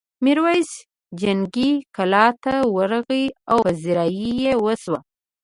میرويس 0.23 0.71
جنګي 1.21 1.71
کلا 1.95 2.25
ته 2.43 2.53
ورغی 2.75 3.25
او 3.51 3.57
پذيرايي 3.65 4.31
یې 4.45 4.53
وشوه. 4.63 4.99